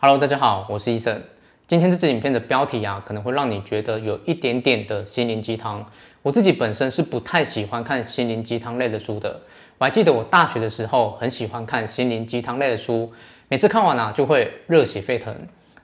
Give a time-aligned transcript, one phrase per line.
[0.00, 1.20] Hello，大家好，我是医生。
[1.66, 5.84] 今天这支影片的标题啊，可能会让你觉得有一点点的心灵鸡汤。
[6.22, 9.40] 我自己本身是不太喜欢看心灵鸡汤类的书的。
[9.76, 13.12] 我还记得我大学的时候很喜欢看心灵鸡汤类的书，
[13.48, 15.34] 每次看完啊就会热血沸腾。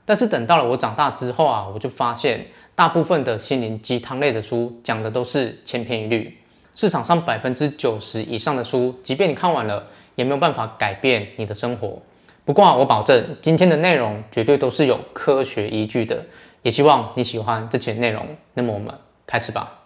[0.05, 2.46] 但是等到了我长大之后啊，我就发现
[2.77, 6.33] 大部分的心灵鸡汤类的书讲的都是千篇一律。
[6.77, 9.85] 市场上百分之九十以上的书，即便你看完了，
[10.15, 12.01] 也没有办法改变你的生活。
[12.46, 16.22] 不过，我保证今天的内容绝对都是有科学依据的，
[16.61, 18.22] 也希望你喜欢这期内容。
[18.52, 18.94] 那么我们
[19.26, 19.80] 开始吧。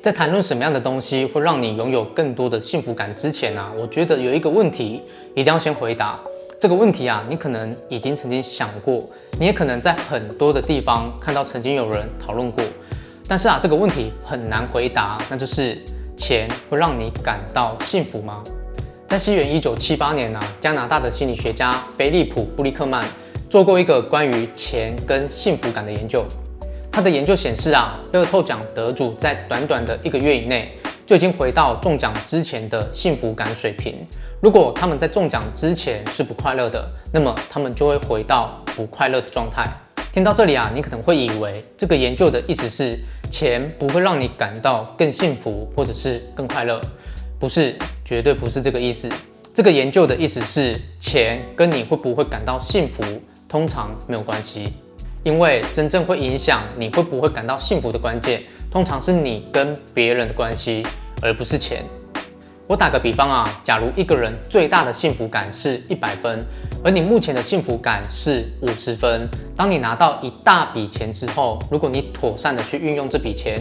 [0.00, 5.02] 在谈论什么样的东西会让你拥有更多的幸福感之前啊，我觉得有一个问题
[5.34, 6.18] 一定要先回答。
[6.58, 8.98] 这个问题啊，你可能已经曾经想过，
[9.38, 12.64] 你也可能在很多的地方看到曾经有人讨论过。
[13.30, 15.80] 但是啊，这个问题很难回答，那就是
[16.16, 18.42] 钱会让你感到幸福吗？
[19.06, 23.06] 在西元一九七八年呢、加拿大的心理学家菲利普·布利克曼
[23.48, 26.24] 做过一个关于钱跟幸福感的研究。
[26.90, 34.04] 他的研究显示啊，乐透奖得主在短短的一个月以内就已经回到中奖之前的幸福感水平。
[34.42, 39.64] 如果他们在中奖之前是不快乐的，那么他们就会回到不快乐的状态。
[40.12, 42.98] 听到这里啊，你可能会以为这个研究的意思是。
[43.30, 46.80] 钱不会让你感到更幸福，或者是更快乐，
[47.38, 49.08] 不是，绝对不是这个意思。
[49.54, 53.02] 这个研究的意思是，钱跟你会不会感到幸福，
[53.48, 54.72] 通常没有关系，
[55.22, 60.82] 因为真正会影响你会不会感到幸福的关键，通常是你跟别人的关系，
[61.22, 61.82] 而不是钱。
[62.70, 66.38] 我打个比方啊，假如一个人最大的幸福感是一百分，
[66.84, 69.28] 而你目前的幸福感是五十分。
[69.56, 73.58] 当你拿到一大笔钱之后，如果你妥善的去运用这笔钱，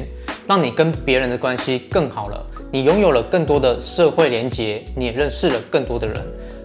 [0.47, 6.15] 让你跟别人的关系更好了，你拥有了更多的社会连结，你也认识了更多的人，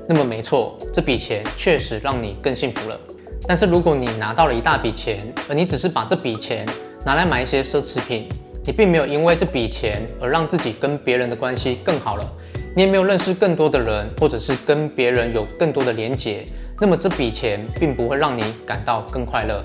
[0.06, 3.00] 那么没错，这笔钱确实让你更幸福了。
[3.48, 6.66] 但是如果你拿到了一大笔钱，而你只是把这笔钱
[7.06, 8.28] 拿来买一些奢侈品，
[8.66, 12.26] 你并没有因为这笔钱而让自己跟别人的关系更好了，
[12.74, 16.42] 你也没有认识更多的人，或者是跟别人有更多的连结，
[16.80, 19.62] 那么这笔钱并不会让你感到更快乐。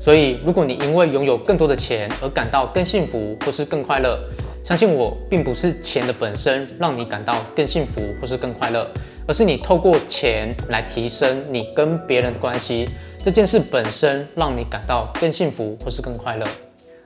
[0.00, 4.18] 所以，如果你因为拥有更多的钱而感到更幸福或是更快乐，
[4.64, 8.84] 相信我，并不是钱的本身让你感到更幸福或是更快乐，
[9.28, 16.44] 而是你透过钱来提升你跟别人的关系，这件事本身让你感到更幸福或是更快乐。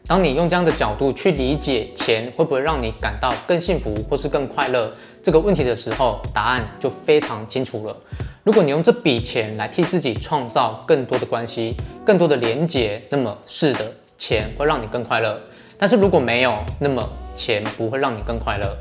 [0.09, 4.89] 当你用这样的角度去理解钱会不会让你感到更幸福或是更快乐
[5.21, 7.97] 这个问题的时候，答案就非常清楚了。
[8.45, 11.75] 如果你用这笔钱来替自己创造更多的关系、
[12.05, 15.37] 更多的连结，那么是的，钱会让你更快乐。
[15.77, 17.03] 但是如果没有，那么
[17.35, 18.77] 钱不会让你更快乐。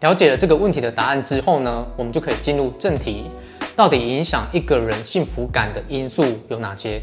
[0.00, 3.24] 了解了这个问题的答案之后呢，我们就可以进入正题。
[3.76, 7.02] 到底影响一个人幸福感的因素有哪些？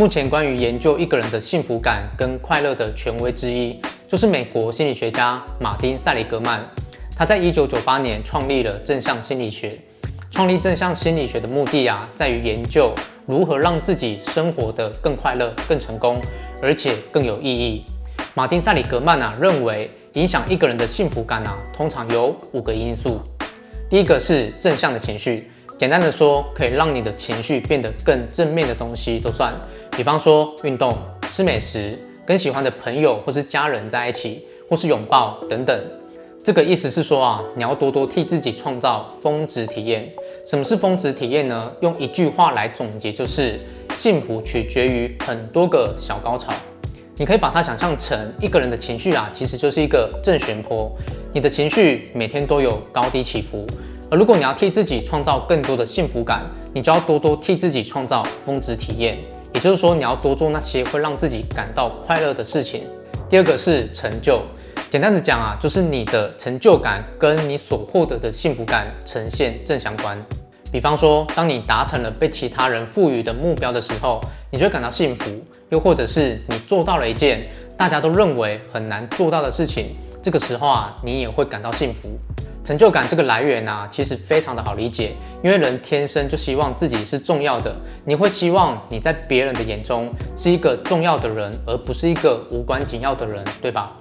[0.00, 3.78] 目前关于研究一个人的幸福感跟快乐的权威之一，
[4.08, 6.66] 就是美国心理学家马丁·塞里格曼。
[7.14, 9.70] 他在一九九八年创立了正向心理学。
[10.30, 12.94] 创立正向心理学的目的啊，在于研究
[13.26, 16.18] 如何让自己生活得更快乐、更成功，
[16.62, 17.84] 而且更有意义。
[18.32, 23.20] 马丁·塞里格曼啊，认为影响一个人的幸福感啊，通常有五个因素。
[23.90, 29.52] 第一个是正向的情绪，简单的说，可以让你的情绪变得更正面的东西都算。
[29.96, 30.96] 比方说运动、
[31.30, 35.78] 吃美食、跟喜欢的朋友或是家人在一起，或是拥抱等等。
[36.42, 40.10] 这个意思是说啊，你要多多替自己创造峰值体验。
[40.46, 41.70] 什么是峰值体验呢？
[41.80, 43.60] 用一句话来总结，就是
[43.94, 46.50] 幸福取决于很多个小高潮。
[47.16, 50.90] 你可以把它想象成一个人的情绪啊，其实就是一个正弦波。
[51.34, 53.66] 你的情绪每天都有高低起伏，
[54.10, 59.18] 而如果你要替自己创造更多的幸福感，你就要多多替自己创造峰值体验。
[59.52, 62.80] 也就是说，你要多做那些会让自己感到快乐的事情。
[63.28, 64.42] 第二个是成就，
[64.90, 70.16] 简单的讲啊，就是你的成就感跟你所获得的幸福感呈现正相关。
[70.72, 74.20] 比方说，当你达成了被其他人赋予的目标的时候，
[74.50, 75.28] 你就会感到幸福；
[75.70, 82.08] 又或者是你做到了一件大家都认为很难做到的事情，这个时候啊，你也会感到幸福。
[82.62, 85.12] 成就感这个来源啊，其实非常的好理解，
[85.42, 87.74] 因为人天生就希望自己是重要的。
[88.04, 93.96] 你会希望你在别人的眼中是一个重要的人，而不是一个无关紧要的人，对吧？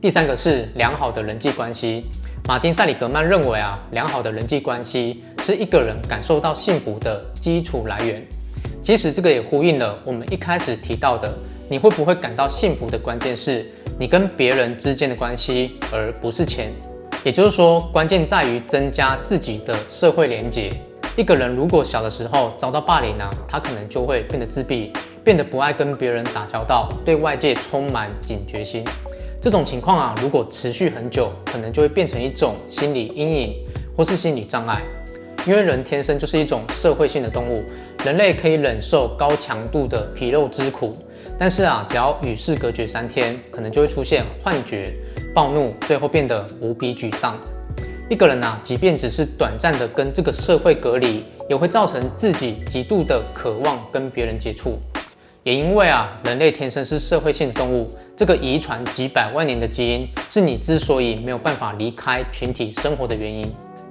[0.00, 2.06] 第三个是良好的人际关系。
[2.48, 8.26] 马丁·塞里格曼认为啊，良好的人际关系是一个人感受到幸福的基础来源。
[8.82, 11.30] 其实这个也呼应了我们一开始提到的，
[11.68, 16.72] 你会不会感到幸福的关键是你跟别人之间的关系，而不是钱。
[17.22, 20.70] 也就是说，关键在于增加自己的社会连结。
[21.16, 24.90] 一个人如果小的时候遭到霸凌呢、他可能就会变得自闭，
[25.22, 28.82] 变得不爱跟别人打交道，对外界充满警觉心。
[29.38, 33.54] 这种情况啊，如果持续很久，可能就会变成一种心理阴影
[33.94, 34.80] 或是心理障碍。
[35.46, 37.62] 因为人天生就是一种社会性的动物，
[38.02, 40.92] 人类可以忍受高强度的皮肉之苦，
[41.38, 44.94] 但是啊，只要与世隔绝三天，可能就会出现幻觉、
[45.32, 47.38] 暴怒，最后变得无比沮丧。
[48.08, 54.76] 一个人啊，即便只是短暂的跟这个社会隔离，也会造成自己极度的渴望跟别人接触。
[55.44, 57.86] 也因为啊，人类天生是社会性动物，
[58.16, 63.44] 这个遗传几百万年的基因，是你之所以没有办法离开群体生活的原因。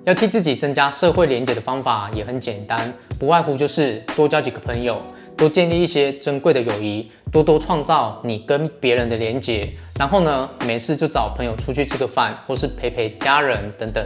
[0.03, 5.01] 要替自己增加社会连结的方法也很简单，不外乎就是多交几个朋友。
[5.39, 9.65] 多建立一些珍贵的友谊，多多创造你跟别人的连结，
[9.97, 14.05] 然后呢，没事就找朋友出去吃个饭，或是陪陪家人等等。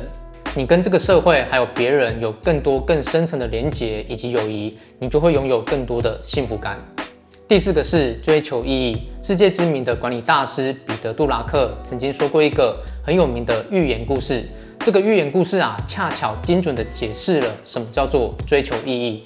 [0.55, 6.79] 你跟这个社会还有别人有更多更深层的连结以及友谊，你就会拥有更多的幸福感。
[7.47, 9.07] 第四个是追求意义。
[9.23, 14.45] 世界知名的管理大师彼得·杜拉克曾经说过一个很有名的寓言故事。
[14.79, 19.23] 这个寓言故事啊，恰巧精准地解释了什么叫做追求意义。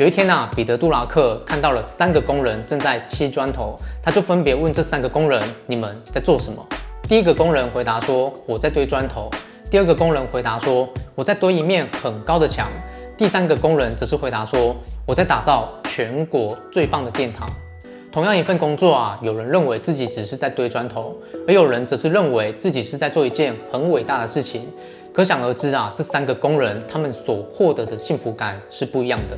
[0.00, 5.38] 有一天呐、啊，彼得·杜拉克看到了三个工人正在砌砖头，他就分别问这三个工人
[5.68, 6.66] ：“你们在做什么？”
[7.06, 9.28] 第一个工人回答说：“我在堆砖头。”
[9.70, 12.66] 第二个工人回答说：“我在堆一面很高的墙。”
[13.14, 14.74] 第三个工人则是回答说
[15.04, 17.46] ：“我在打造全国最棒的殿堂。”
[18.10, 21.14] 同样一份工作啊，有人认为自己只是在堆砖头，
[21.46, 24.66] 而有人则是认为自己是在做一件很伟大的事情。
[25.12, 29.36] 可想而知啊，这三个工人他们所获得的幸福感是不一样的。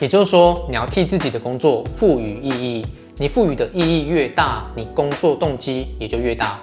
[0.00, 2.86] 也就是说，你要替自己的工作赋予意义，
[3.16, 6.60] 你赋予的意义越大，你工作动机也就越大。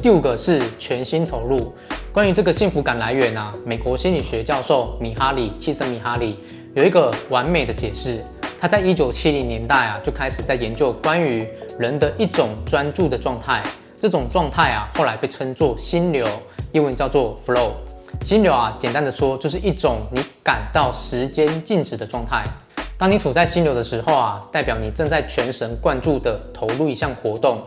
[0.00, 1.74] 第五个是全心投入。
[2.12, 6.38] 关于这个幸福感来源啊，美国心理学教授米哈里·契森米哈里
[6.74, 8.24] 有一个完美的解释。
[8.60, 11.46] 他在一九七零年代啊就开始在研究关于
[11.80, 13.64] 人的一种专注的状态，
[13.96, 16.24] 这种状态啊后来被称作心流，
[16.70, 17.72] 英文叫做 flow。
[18.20, 22.44] 心流啊，简单的说就是一种你感到时间静止的状态。
[22.98, 27.60] 当你处在心流的时候啊，代表你正在全神贯注地投入一项活动，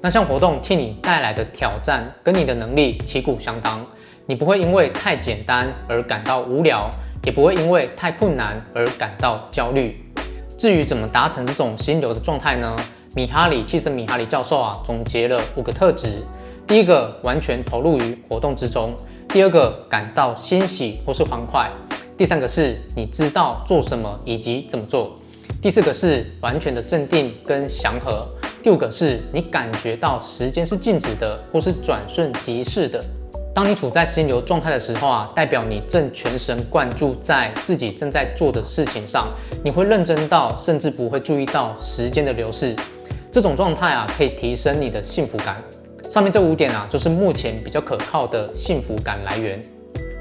[0.00, 3.84] 那项活动替你带来的挑战跟你的能力旗鼓相当，
[4.26, 6.88] 你不会因为太简单而感到无聊，
[7.24, 10.00] 也不会因为太困难而感到焦虑。
[10.56, 12.76] 至于怎么达成这种心流的状态呢？
[13.16, 16.22] 米哈里·其实米哈里教授啊，总结了五个特质：
[16.64, 18.90] 第一个，完全投入于活动之中；
[19.28, 21.68] 第二个，感到欣喜或是欢快。
[22.20, 25.16] 第三个是你知道做什么以及怎么做，
[25.62, 28.28] 第四个是完全的镇定跟祥和，
[28.62, 33.00] 第五个是你感觉到时间是静止的或是转瞬即逝的。
[33.54, 39.28] 当你处在心流状态的时候啊，代表你正全神贯注在自己正在做的事情上，
[39.64, 42.76] 你会认真到甚至不会注意到时间的流逝。
[43.32, 45.56] 这种状态啊，可以提升你的幸福感。
[46.10, 49.62] 上面这五点啊，就是目前比较可靠的幸福感来源。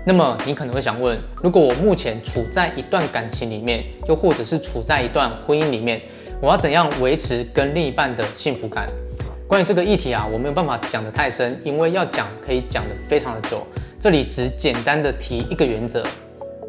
[0.09, 6.01] 那么你可能会想问，如果我目前处在一段感情里面，又或者是处在一段婚姻里面，
[6.41, 8.87] 我要怎样维持跟另一半的幸福感？
[9.47, 13.61] 关于这个议题啊，我没有办法讲得太深，因为要讲可以讲得非常的久。
[13.99, 16.03] 这里只简单的提一个原则，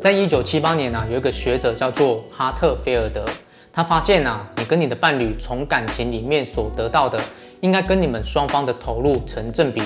[0.02, 3.24] 在一九七八年啊，有一个学者叫做哈特菲尔德，
[3.72, 7.18] 他发现啊，你跟你的伴侣从感情里面所得到的，
[7.62, 9.80] 应该跟你们双方的投入成正比。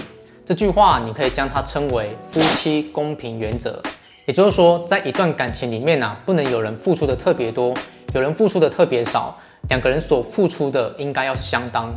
[0.46, 3.82] 这句话你可以将它称为夫妻公平原则，
[4.26, 7.72] 也就是说，在一段感情里面啊，不能有人付出的特别多，
[8.12, 9.34] 有人付出的特别少，
[9.70, 11.90] 两个人所付出的应该要相当。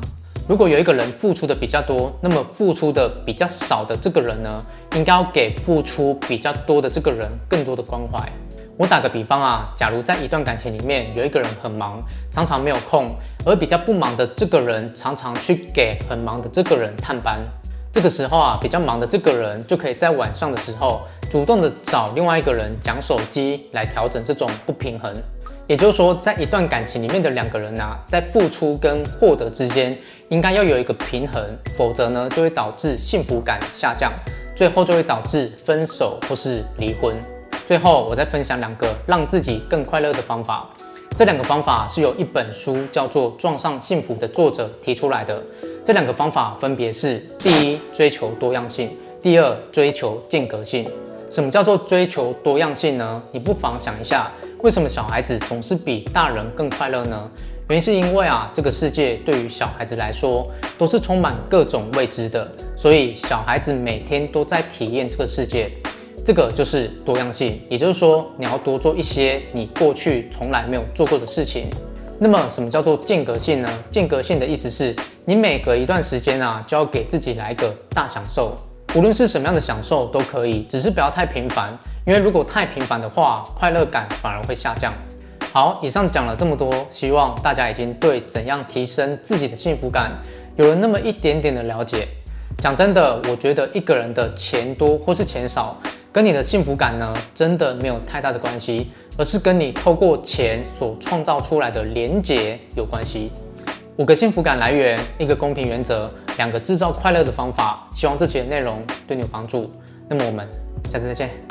[0.48, 4.58] 如果有一个人付出的比较多，那么付出的比较少的这个人呢，
[4.96, 8.18] 应该要给付出比较多的这个人更多的关怀。
[8.77, 12.01] 我打个比方啊，假如在一段感情里面有一个人很忙，
[12.32, 13.10] 常常没有空，
[13.46, 17.42] 而比较不忙的这个人常常去给很忙的这个人探班。
[17.98, 21.01] 这个时候啊，比较忙的这个人就可以在晚上的时候
[21.32, 25.12] 主动的找另外一个人讲手机来调整这种不平衡。
[25.66, 29.98] 也就是说，在一段感情里面的两个人啊，在付出跟获得之间
[30.30, 31.44] 应该要有一个平衡，
[31.75, 34.13] 否则呢就会导致幸福感下降，
[34.56, 37.20] 最后就会导致分手或是离婚。
[37.66, 40.70] 最后，我再分享两个让自己更快乐的方法。
[41.18, 45.42] 这两个方法是由一本书叫做《撞上幸福》的作者提出来的。
[45.88, 48.89] 这两个方法分别是：第一，追求多样性；
[49.22, 50.86] 第二，追求间隔性。
[51.29, 53.24] 什么叫做追求多样性呢？
[53.32, 54.29] 你不妨想一下，
[54.63, 57.32] 为什么小孩子总是比大人更快乐呢？
[57.70, 65.72] 原因是因为啊，这个世界对于小孩子来说都是充满各种未知的，所以小孩子每天都在体验这个世界。
[66.25, 71.70] 这个就是多样性，也就是说，你要多做一些你过去从来没有做过的事情。
[72.20, 73.70] 那么，什么叫做间隔性呢？
[73.92, 78.56] 间隔性的意思是你每隔一段时间啊，就要给自己来一个大享受，
[78.96, 84.92] 无论是什么样的享受都可以，只是不要太频繁，因为如果太频繁的话，快乐感反而会下降。
[85.54, 90.12] 好，以上讲了这么多，希望大家已经对怎样提升自己的幸福感
[90.56, 92.08] 有了那么一点点的了解。
[92.58, 95.80] 讲真的，我觉得一个人的钱多或是钱少，
[96.12, 103.32] 跟你的幸福感呢，真的没有太大的关系，而是跟你透过钱所创造出来的连结有关系。
[103.98, 107.88] 五个幸福感来源，一个公平原则，两个制造快乐的方法。
[107.92, 109.72] 希望这期的内容对你有帮助。
[110.08, 110.48] 那么我们
[110.86, 111.47] 下次再见。